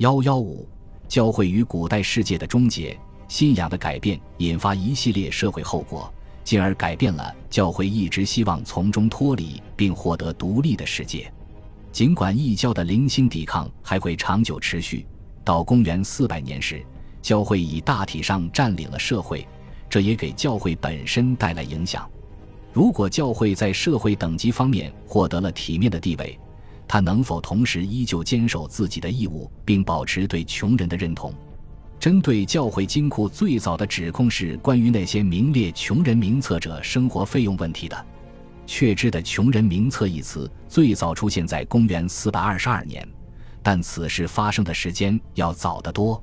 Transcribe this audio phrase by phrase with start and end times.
[0.00, 0.66] 幺幺五，
[1.08, 6.10] 教会与古代世界的终结，信仰的改变引发一系列社会后果，
[6.42, 11.30] 进而改变了教会一直希望从中脱离并获得独立的世界。
[11.92, 15.04] 尽管异教的零星抵抗还会长久持续，
[15.44, 16.82] 到公元四百年时，
[17.20, 19.46] 教会已大体上占领了社会，
[19.90, 22.10] 这也给教会本身带来影响。
[22.72, 26.40] 如果教会在社会等级方面获得了体面的地位，
[26.92, 31.32] 他能否同时依旧坚守自己的义务，并保持对穷人的认同？
[32.00, 38.06] 针对教会金库最早的指控是关于那些名列穷人名册者生活费用问题的。
[38.66, 43.08] 确知的“穷人名册”一词最早出现在公元422年，
[43.62, 46.20] 但此事发生的时间要早得多。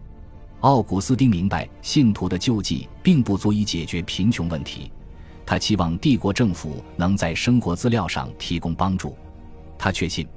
[0.60, 4.92] 奥古斯丁明白，信徒的救济并不足以解决贫穷问题，
[5.46, 9.16] 他期望帝国政府能在生活资料上提供帮助。
[9.78, 10.28] 他确信。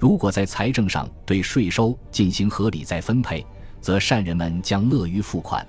[0.00, 3.44] 如果在财政上对税收进行合理再分配，
[3.82, 5.64] 则善人们将乐于付款。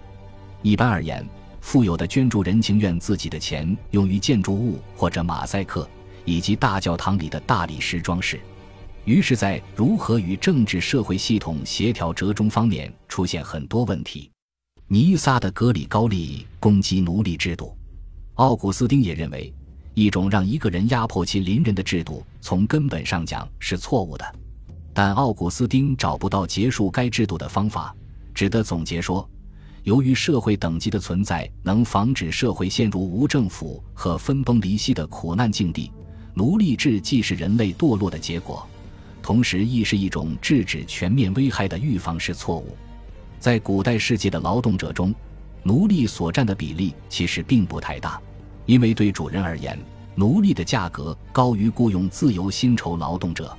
[0.61, 1.27] 一般而言，
[1.59, 5.85] 富有的捐助人情愿自己的钱用于建筑物或者马赛克，
[6.23, 8.39] 以及大教堂里的大理石装饰。
[9.03, 14.31] 于是，在如何与政治社会系统协调折中方面出现很多问题。
[14.87, 17.77] 尼撒的格里高利攻击奴隶制度，
[18.35, 19.53] 奥古斯丁也认为。
[19.93, 24.35] 一种让一个人压迫其邻人的制度，从根本上讲是错误的。
[24.93, 27.95] 但奥古斯丁找不到结束该制度的方法，
[28.33, 29.27] 只得总结说：
[29.83, 35.91] 由于社会等级的存在能防止社会陷入无政府和分崩离析的苦难境地，
[36.33, 38.65] 奴隶制既是人类堕落的结果，
[39.21, 42.75] 同时亦是一种制止全面危害的预防式错误。
[43.39, 45.13] 在古代世界的劳动者中，
[45.63, 48.21] 奴隶所占的比例其实并不太大。
[48.71, 49.77] 因为对主人而言，
[50.15, 53.53] 奴隶的价格高于雇佣自由薪酬劳动者。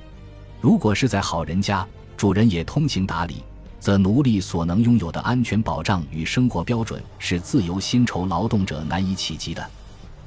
[0.59, 1.85] 如果是在好人家，
[2.17, 3.43] 主人也通情达理，
[3.79, 9.63] 则奴隶所能拥有的安全保障与生活标准是自由薪酬劳动者难以企及的。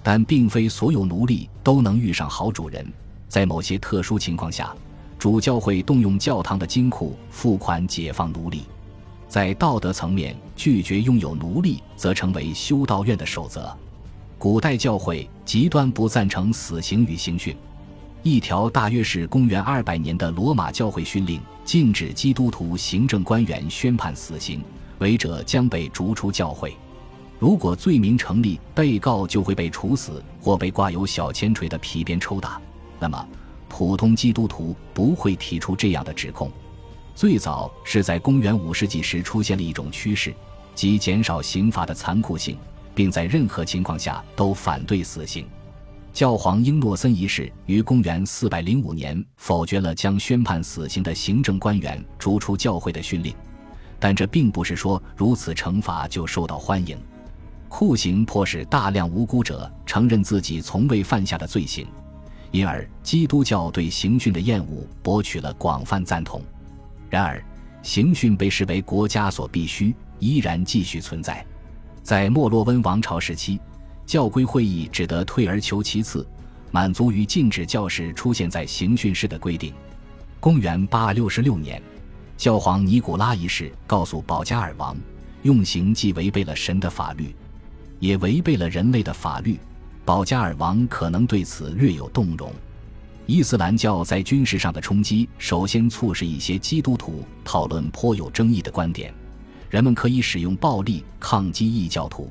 [0.05, 2.86] 但并非所有奴隶都能遇上好主人，
[3.29, 4.73] 在某些特殊情况下，
[5.19, 8.63] 主教会动用教堂的金库付款解放奴隶。
[9.29, 13.77] 在道德层面，拒绝拥有奴隶则成为修道院的守则。
[14.39, 17.57] 古代教会极端不赞成死刑与刑讯，
[18.23, 24.63] 一条大约是公元二百年的罗马教会训令禁止基督徒行政官员宣判死刑，
[24.98, 26.77] 违者将被逐出教会。
[27.39, 32.61] 如果罪名成立，被告就会被处死或被挂有小铅锤的皮鞭抽打。
[33.01, 33.27] 那么，
[33.70, 36.52] 普通基督徒不会提出这样的指控。
[37.14, 40.35] 最早是在公元五世纪时出现了一种趋势，
[40.75, 42.58] 即减少刑罚的残酷性。
[42.96, 45.46] 并在任何情况下都反对死刑。
[46.14, 53.34] 教皇英诺森一世于公元405年否决了将宣判死刑的行政官员逐出教会的训令，
[54.01, 56.98] 但这并不是说如此惩罚就受到欢迎。
[57.68, 61.86] 酷刑迫使大量无辜者承认自己从未犯下的罪行，
[62.51, 66.40] 因而基督教对刑讯的厌恶博取了广泛赞同。
[67.11, 67.45] 然而，
[67.83, 71.45] 刑讯被视为国家所必须，依然继续存在。
[72.06, 73.58] 在莫洛温王朝时期，
[74.06, 76.24] 教规会议只得退而求其次，
[76.70, 79.74] 满足于禁止教士出现在刑讯室的规定。
[80.39, 81.83] 公元866年，
[82.36, 84.96] 教皇尼古拉一世告诉保加尔王，
[85.42, 87.34] 用刑既违背了神的法律，
[87.98, 89.58] 也违背了人类的法律。
[90.05, 92.52] 保加尔王可能对此略有动容。
[93.27, 99.12] 伊斯兰教在军事上的冲击，首先促使一些基督徒讨论颇有争议的观点。
[99.68, 102.30] 人们可以使用暴力抗击异教徒，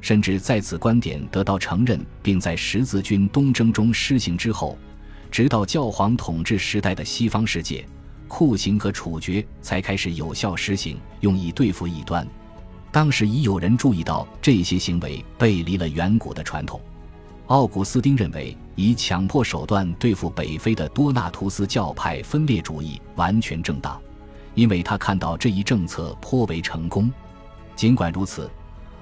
[0.00, 4.76] 甚至在此观点得到承认，并在十字军东征中施行之后，
[5.30, 7.86] 直到教皇统治时代的西方世界，
[8.28, 12.26] 酷刑和处决才开始有效实行，用以对付异端。
[12.90, 16.80] 当时已有人注意到这些行为背离了远古的传统。
[17.48, 24.00] 奥古斯丁认为，以强迫手段对付北非的多纳图斯教派分裂主义完全正当。
[24.54, 27.10] 因为他看到这一政策颇为成功，
[27.74, 28.50] 尽管如此，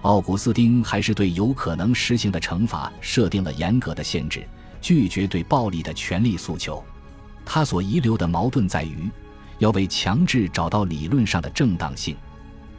[0.03, 4.47] 奥古斯丁还是对有可能实行的惩罚设定了严格的限制，
[4.81, 6.83] 拒绝对暴力的权利诉求。
[7.45, 9.11] 他所遗留的矛盾在于，
[9.59, 12.17] 要为强制找到理论上的正当性。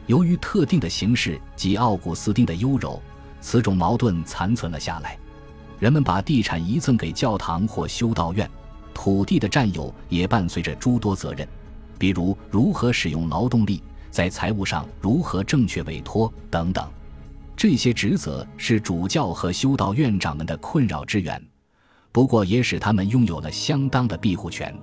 [0.06, 3.00] 由于特定的形式及奥古斯丁的优柔，
[3.40, 5.16] 此种矛盾残存了下来。
[5.78, 8.50] 人们把地产遗赠给教堂或修道院，
[8.92, 11.48] 土地的占有也伴随着诸多责任。
[11.98, 16.88] 比如如何使用劳动力，在财务上如何正确委托等等，
[17.56, 21.42] 这些职责是主教和修道院长们的困扰之源，
[22.12, 24.74] 不过也使他们拥有了相当的庇护权。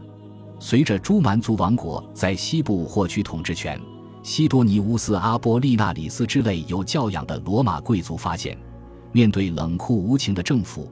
[0.59, 3.81] 随着朱蛮族王国在西部获取统治权，
[4.21, 8.57] 西多尼乌斯、阿波利纳里斯之类有教养的罗马贵族发现，
[9.11, 10.91] 面对冷酷无情的政府，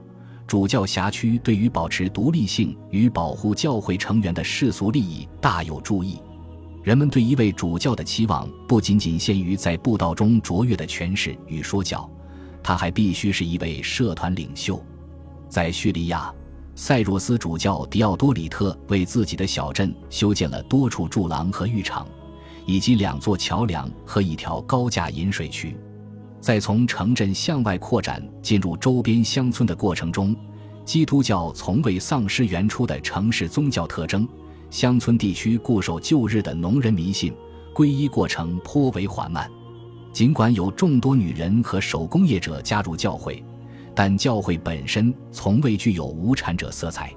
[0.50, 6.20] 主教辖区对于保持独立性与保护教会成员的世俗利益大有注意。
[6.82, 12.10] 人们对一位主教的期望不仅仅限于在布道中卓越的诠释与说教，
[12.64, 14.84] 他还必须是一位社团领袖。
[15.48, 16.34] 在叙利亚。
[16.74, 22.08] 塞若斯主教迪奥多里特为自己的小镇修建了多处柱廊和浴场，
[22.66, 25.76] 以及两座桥梁和一条高架引水渠。
[26.40, 30.34] 在从城镇向外扩展进入周边乡村的过程中，
[30.84, 34.26] 基督教从未丧失原初的城市宗教特征。
[34.70, 37.32] 乡村地区固守旧日的农人迷信，
[37.74, 39.50] 皈依过程颇为缓慢。
[40.12, 43.42] 尽管有众多女人和手工业者加入教会。
[43.92, 47.12] 但教会本身从未具有无产者色彩，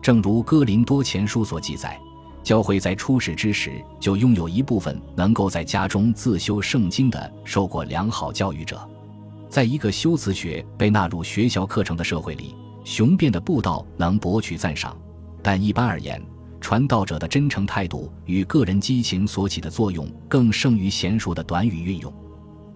[0.00, 2.00] 正如哥林多前书所记载，
[2.46, 8.88] 教会在初始之时就拥有一部分能够在家中自修圣经的受过良好教育者。
[9.48, 12.54] 在一个修辞学被纳入学校课程的社会里，
[12.84, 14.96] 雄辩的布道能博取赞赏，
[15.42, 16.22] 但一般而言，
[16.60, 22.14] 传道者的真诚态度与个人激情所起的作用更胜于娴熟的短语运用。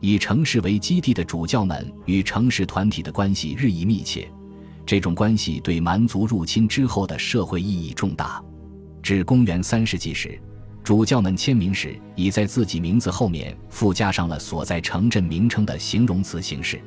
[0.00, 4.28] 以城市为基地的主教们与城市团体的关系日益密切，
[4.84, 8.42] 这种关系对蛮族入侵之后的社会意义重大。
[9.02, 10.38] 至公元三世纪时，
[10.82, 16.80] 主教们签名时已在自己名字后面附加上了所在城镇名称的形容词形式。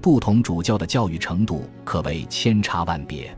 [0.00, 3.36] 不同主教的教育程度可谓千差万别。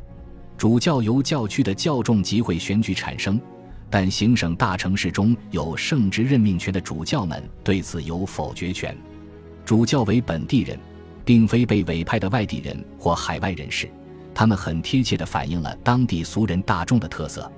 [0.56, 3.40] 主教由教区的教众集会选举产生，
[3.88, 8.96] 但行省大城市中有圣职任命权的主教们对此有否决权。
[9.64, 10.78] 主教为本地人，
[11.24, 13.88] 并非被委派的外地人或海外人士，
[14.34, 17.50] 他们很贴切地反映了当地俗人大众的特色。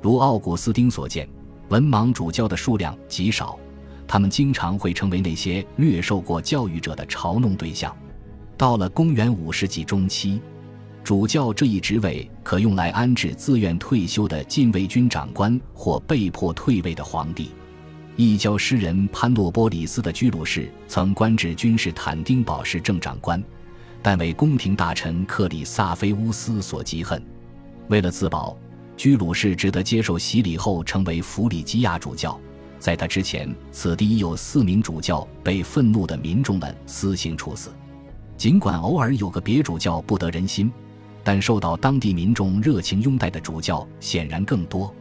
[0.00, 1.28] 如奥古斯丁所见，
[1.68, 3.58] 文盲主教的数量极少，
[4.06, 7.94] 他们经常会成为那些略受过教育者的嘲弄对象。
[8.56, 10.40] 到了公元五世纪中期，
[11.04, 17.50] 主教这一职位可用来安置自愿退休的禁卫军长官或被迫退位的皇帝。
[18.16, 23.40] 异教诗人潘诺波里斯的居鲁士曾官至君士坦丁堡市政长官，
[24.02, 27.22] 但为宫廷大臣克里萨菲乌斯所嫉恨。
[27.88, 28.58] 为了自保，
[28.98, 32.38] 居鲁士只得接受洗礼后成为弗里吉亚主教。
[32.80, 37.70] 在他之前，此地已有四名主教被愤怒的民众们私刑处死。
[38.36, 40.70] 尽管偶尔有个别主教不得人心，
[41.22, 44.92] 但受到当地民众热情拥戴的主教显然更多。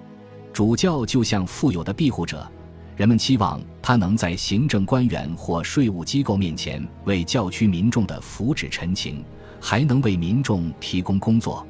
[0.53, 2.47] 主教就像富有的庇护者。
[2.95, 9.23] 人们期望他能在行政官员或税务机构面前为教区民众的福祉陈情，
[9.59, 11.66] 还能为民众提供工作。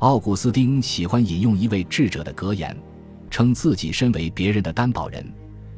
[0.00, 2.76] 奥古斯丁喜欢引用一位智者的格言，
[3.30, 5.26] 称自己身为别人的担保人，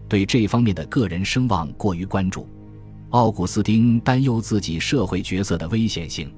[0.09, 2.45] 对这方面的个人声望过于关注。
[3.11, 6.35] 奥古斯丁担忧自己社会角色的危险性。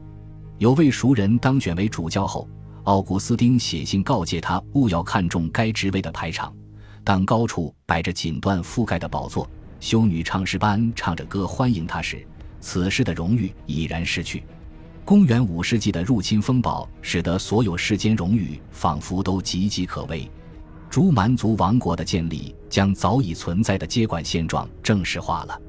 [0.58, 2.46] 有位熟人当选为主教后，
[2.84, 6.54] 奥古斯丁写信告诫他勿要看重该职位的排场。
[7.02, 9.48] 当高处摆着锦缎覆盖的宝座，
[9.80, 12.26] 修女唱诗班唱着歌欢迎他时，
[12.60, 14.42] 此事的荣誉已然失去。
[15.10, 20.30] 公元五世纪的入侵风暴使得所有世间荣誉仿佛都岌岌可危。
[20.88, 25.60] 诸蛮族王国的建立将早已存在的接管现状正式化了。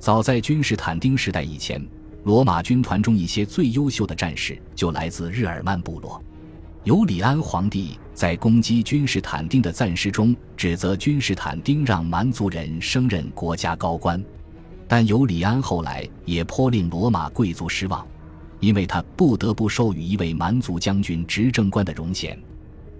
[0.00, 1.80] 早在君士坦丁时代以前，
[2.24, 6.20] 罗马军团中一些最优秀的战士就来自日耳曼部落。
[6.82, 14.20] 尤里安皇帝在攻击君士坦丁的赞诗中，指责君士坦丁让蛮族人升任国家高官，
[14.88, 18.04] 但尤里安后来也颇令罗马贵族失望，
[18.60, 22.38] 因为他不得不授予一位蛮族将军执政官的荣衔。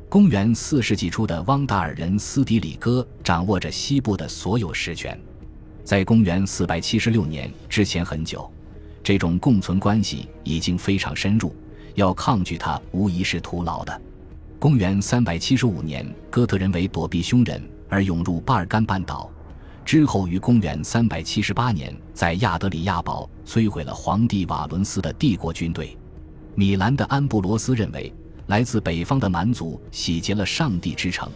[0.09, 5.17] 公元四世纪初的汪达尔人斯迪里戈掌握着西部的所有实权，
[5.85, 8.50] 在公元四百七十六年之前很久，
[9.05, 11.55] 这种共存关系已经非常深入。
[11.95, 14.00] 要抗拒他，无疑是徒劳的。
[14.59, 19.31] 公元三百七十五年，哥特人为躲避凶人而涌入巴尔干半岛，
[19.85, 25.99] 之后于公元三百七十八年在亚德里亚堡摧毁了皇帝瓦伦斯的帝国军队。
[26.54, 28.12] 米兰的安布罗斯认为，
[28.47, 31.28] 来自北方的蛮族洗劫了上帝之城，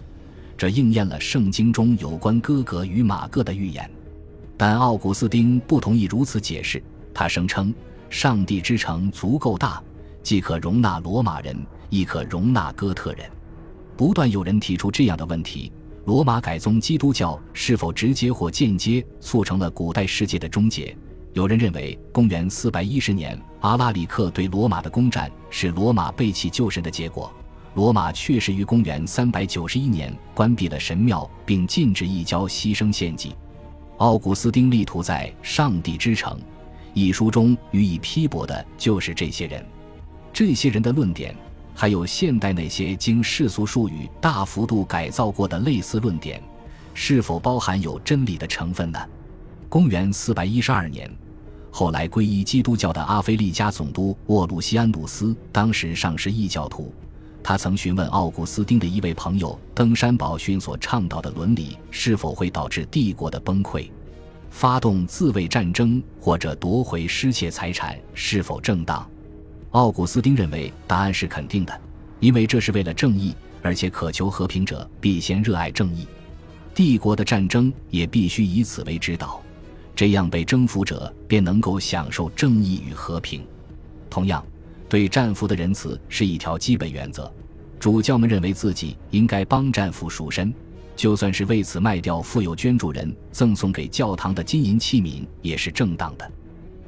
[0.56, 3.90] 这应验了圣经中有关哥格与马各的预言。
[4.56, 6.80] 但奥古斯丁不同意如此解释，
[7.12, 7.74] 他声称
[8.08, 9.82] 上帝之城足够大。
[10.22, 13.28] 既可容纳罗马人，亦可容纳哥特人。
[13.96, 15.72] 不断有人提出这样的问题：
[16.04, 20.96] 罗马改宗基督教是否直接或间接促成了古代世界的终结？
[21.34, 27.28] 有人认为，公元四百一十年阿拉里克对罗马的攻占是罗马背弃旧神的结果；
[27.74, 33.34] 罗马确实于公元391年关闭了神庙，并禁止异教牺牲献祭。
[33.96, 36.38] 奥古斯丁力图在《上帝之城》
[36.92, 39.66] 一书中予以批驳的就是这些人。
[40.32, 41.34] 这些人的论点，
[41.74, 46.40] 还有现代那些经世俗术语大幅度改造过的类似论点，
[46.92, 49.00] 是否包含有真理的成分呢？
[49.68, 51.10] 公元412年，
[51.76, 56.94] 后来皈依基督教的阿非利加总督沃鲁西安努斯，当时尚是异教徒。
[57.42, 63.90] 他曾询问奥古斯丁的一位朋友登山宝训所倡导的伦理是否会导致帝国的崩溃，
[64.50, 69.04] 发动自卫战争或者夺回失窃财产是否正当？
[69.72, 71.80] 奥古斯丁认为答案是肯定的，
[72.20, 76.06] 因为这是为了正义，而且渴求和平者必先热爱正义，
[76.72, 79.42] 帝国的战争也必须以此为指导，
[79.94, 83.46] 这样被征服者便能够享受正义与和平。
[84.08, 84.44] 同样。
[84.86, 87.32] 对战俘的仁慈是一条基本原则。
[87.80, 90.54] 主教们认为自己应该帮战俘赎身，
[90.94, 96.30] 就算是为此卖掉富有捐助人赠送给教堂的金银器皿也是正当的。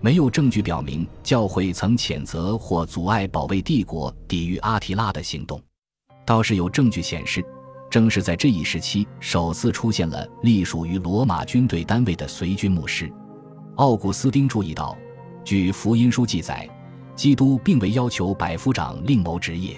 [0.00, 5.60] 没有证据表明教会曾谴责或阻碍保卫帝国、抵御阿提拉的行动，
[6.24, 7.44] 倒是有证据显示，
[7.90, 13.12] 正是在这一时期首次出现了隶属于罗马军队单位的随军牧师。
[13.76, 14.96] 奥古斯丁注意到，
[15.44, 16.68] 据福音书记载。
[17.14, 19.74] 基督并未要求百夫长另谋职业。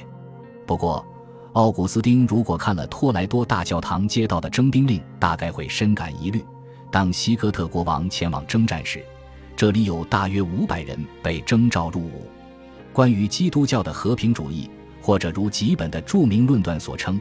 [0.66, 1.06] 不过，
[1.52, 6.44] 奥古斯丁如果看了托莱多大教堂接到的征兵令，大概会深感疑虑。
[6.90, 9.04] 当西哥特国王前往征战时，
[9.54, 12.28] 这里有大约五百人被征召入伍。
[12.92, 14.68] 关于基督教的和平主义，
[15.00, 17.20] 或者如吉本的著名论断所称，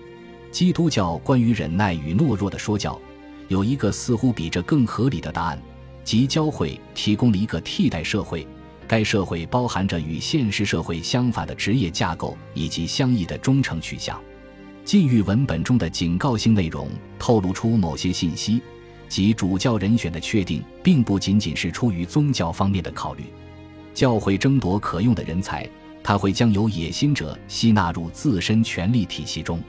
[0.51, 2.99] 基督教关于忍耐与懦弱的说教，
[3.47, 5.61] 有一个似乎比这更合理的答案，
[6.03, 8.47] 即教会提供了一个替代社会。
[8.87, 14.17] 该社会包含着与现实社会相反的职业架构以及相异的忠诚取向。
[14.85, 16.89] 禁欲文本中的警告性内容
[17.19, 18.61] 透露出某些信息，
[19.09, 23.25] 即主教人选的确定并不仅仅是出于宗教方面的考虑。
[23.93, 25.69] 教会争夺可用的人才，
[26.01, 29.61] 他会将有野心者吸纳入自身权力体系中。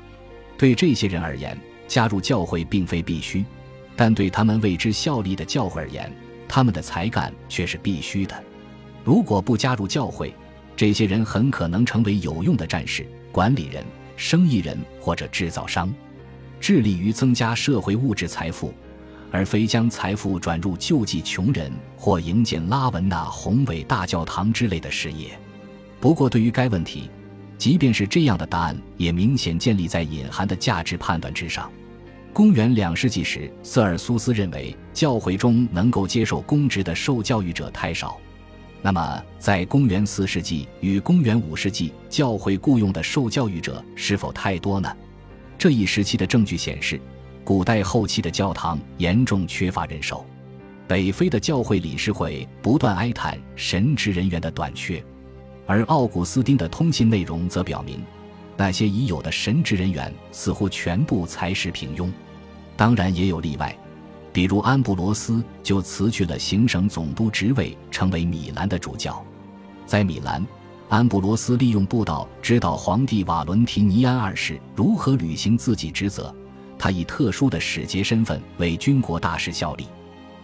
[0.59, 3.45] 对这些人而言，加入教会并非必须；
[3.97, 6.12] 但对他们为之效力的教会而言，
[6.49, 8.35] 他们的才干却是必须的。
[9.05, 10.35] 如果不加入教会，
[10.77, 13.85] 这些人很可能成为有用的战士、管理人、
[14.17, 15.95] 生意人或者制造商，
[16.61, 18.75] 致力于增加社会物质财富，
[19.31, 25.38] 而非将财富转入救济穷人或营建拉文纳宏伟大教堂之类的事业。
[26.00, 27.09] 不过，对于该问题，
[27.59, 31.71] 即便是这样的答案，也明显建立在隐含的价值判断之上。
[32.33, 38.17] 公元两世纪时，瑟尔苏斯认为教会中能够接受公职的受教育者太少。
[38.81, 44.88] 那么，在公元四世纪与公元五世纪，教会雇佣的受教育者是否太多呢？
[45.59, 47.00] 这一时期的证据显示，
[47.43, 50.25] 古代后期的教堂严重缺乏人手。
[50.87, 55.05] 北非的教会理事会不断哀叹神职人员的短缺，
[55.69, 58.03] 而奥古斯丁的通信内容则表明，
[58.57, 62.11] 那些已有的神职人员似乎全部才识平庸。
[62.75, 63.77] 当然，也有例外。
[64.33, 69.23] 比如安布罗斯就辞去了行省总督职位，成为米兰的主教。
[69.85, 70.43] 在米兰，
[70.89, 76.35] 安布罗斯利用布道指导皇帝瓦伦提尼安二世如何履行自己职责。
[76.79, 79.87] 他以特殊的使节身份为军国大事效力。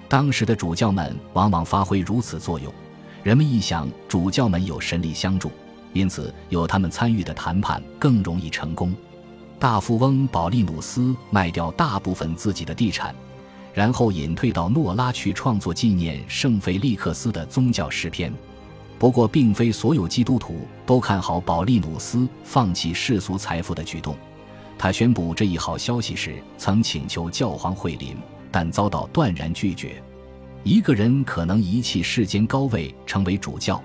[0.06, 2.70] 当时的主教们往往发挥如此作用，
[3.24, 5.50] 人们一想主教们有神力相助，
[5.94, 8.94] 因此有他们参与的谈判更容易成功。
[9.58, 13.14] 大富翁保利努斯卖掉大部分自己的地产。
[13.72, 18.32] 然后隐退到诺拉去创作纪念圣费利克斯的宗教诗篇。
[19.00, 24.16] 不过，并非所有基督徒都看好保利努斯放弃世俗财富的举动。
[24.78, 28.16] 他宣布这一好消息时，曾请求教皇惠临，
[28.52, 30.00] 但遭到断然拒绝。
[30.64, 33.80] 一个人可能遗弃世间高位成为主教，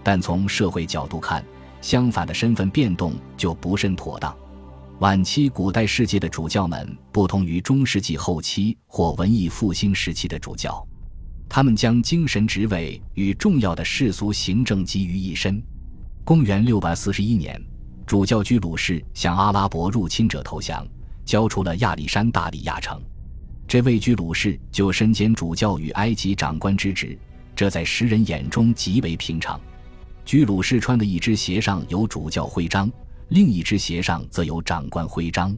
[0.00, 1.44] 但从社会角度看，
[1.80, 4.32] 相反的身份变动就不甚妥当。
[5.00, 10.86] 晚期古代世界的主教们不同于中世纪后期或文艺复兴时期的主教，
[11.48, 15.60] 他们将精神职位与重要的世俗行政集于一身。
[16.22, 17.60] 公元六百四十一年，
[18.06, 20.86] 主教居鲁士向阿拉伯入侵者投降，
[21.24, 23.02] 交出了亚历山大里亚城。
[23.70, 27.16] 这位居鲁士就身兼主教与埃及长官之职，
[27.54, 29.60] 这在时人眼中极为平常。
[30.24, 32.90] 居鲁士穿的一只鞋上有主教徽章。
[33.28, 35.56] 另一只鞋上则有长官徽章，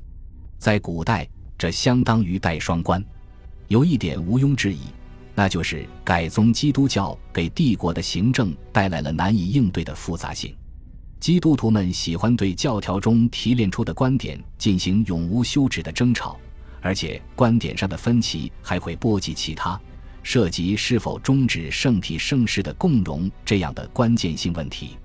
[0.59, 1.27] 在古代，
[1.57, 3.03] 这相当于戴双冠。
[3.69, 4.81] 有一点毋庸置疑，
[5.35, 10.55] 那就是改宗基督教给帝国的行政带来了难以应对的复杂性。
[11.19, 16.39] 基督徒们喜欢对教条中提炼出的观点进行永无休止的争吵，
[16.83, 19.81] 而且观点上的分歧还会波及其他
[20.23, 24.99] 涉及是否终止圣体圣事的共荣这样的关键性问题。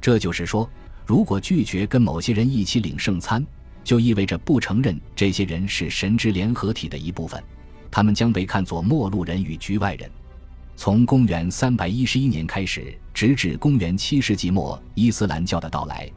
[0.00, 0.68] 这就是说，
[1.04, 3.44] 如果拒绝跟某些人一起领圣餐，
[3.82, 7.42] 就意味着不承认这些人是神之联合体的一部分，
[7.90, 10.10] 他们将被看作陌路人与局外人。
[10.76, 16.10] 从公元311年开始，直至公元7世纪末，伊斯兰教的到来，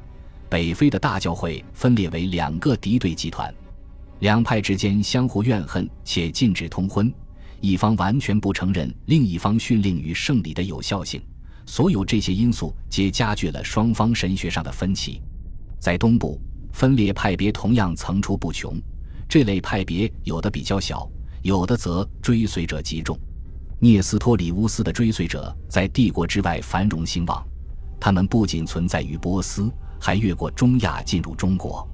[0.50, 3.54] 北非的大教会分裂为两个敌对集团，
[4.20, 7.14] 两派之间相互怨恨且禁止通婚，
[7.62, 11.22] 一方完全不承认另一方训令与圣礼的有效性。
[11.66, 15.22] 所有这些因素皆加剧了双方神学上的分歧。
[15.80, 18.82] 在东部，分裂派别同样层出不穷，
[19.28, 21.08] 这类派别有的比较小，
[21.44, 23.18] 有的则追随者极众。
[23.80, 27.46] 聂斯托里乌斯的追随者在帝国之外繁荣兴旺，
[28.00, 29.70] 他们不仅存在于波斯，
[30.00, 31.88] 还越过中亚进入中国。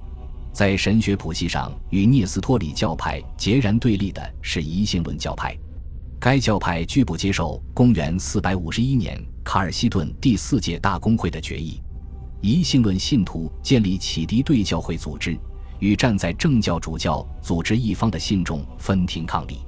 [0.54, 5.52] 在神学谱系上，与聂斯托里教派截然对立的是疑性论教派，
[6.20, 11.82] 该教派拒不接受公元451年卡尔西顿第四届大公会的决议。
[12.40, 15.36] 疑性论信徒建立启迪对教会组织，
[15.80, 19.58] 与站在正教主教组织一方的信众分庭抗礼。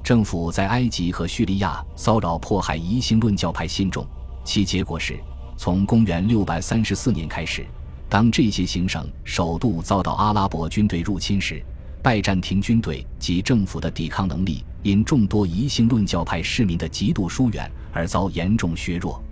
[0.00, 4.06] 政府在埃及和叙利亚骚扰迫害疑心论教派信众，
[4.44, 5.18] 其结果是，
[5.56, 7.66] 从公元634年开始，
[8.10, 11.62] 当这些行省首度遭到阿拉伯军队入侵时，
[12.02, 19.22] 拜占庭军队及政府的抵抗能力因众多疑心论教派市民的极度疏远而遭严重削弱。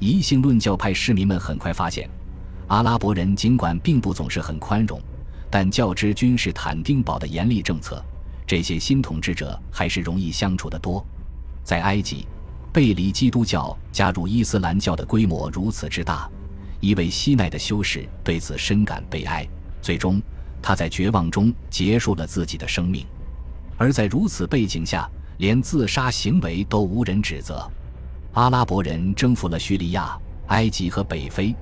[0.00, 2.10] 疑心论教派市民们很快发现，
[2.66, 5.00] 阿拉伯人尽管并不总是很宽容，
[5.48, 8.04] 但较之君士坦丁堡的严厉政策。
[8.44, 11.04] 这些新统治者还是容易相处得多。
[11.62, 12.26] 在埃及，
[12.72, 16.28] 背离基督教加入伊斯兰教的规模如此之大，
[16.80, 19.46] 一位西奈的修士对此深感悲哀。
[19.80, 20.20] 最终，
[20.60, 23.06] 他在绝望中结束了自己的生命。
[23.76, 27.70] 而在如此背景下，连自杀行为都无人指责。
[28.32, 31.54] 阿拉伯人征服了叙利亚、埃及和北非，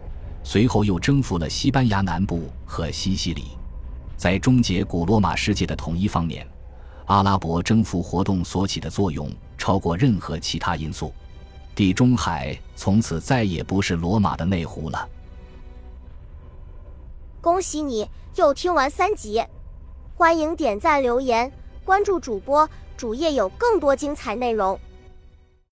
[0.43, 3.45] 随后又征服了西班牙南部和西西里。
[4.17, 6.47] 在终结古罗马世界的统一方面，
[7.07, 11.13] 阿拉伯征服活动所起的作用超过任何其他因素，
[11.75, 15.09] 地中海从此再也不是罗马的内湖了。
[17.41, 19.45] 恭喜你又听完三集，
[20.15, 21.53] 欢迎点赞、留言、
[21.85, 24.79] 关注主播，主页有更多精彩内容。